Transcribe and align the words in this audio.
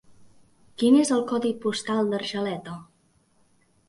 Quin 0.83 0.95
és 1.01 1.11
el 1.15 1.19
codi 1.31 1.51
postal 1.65 2.09
d'Argeleta? 2.13 2.73